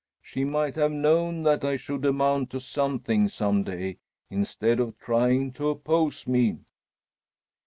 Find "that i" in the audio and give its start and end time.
1.43-1.77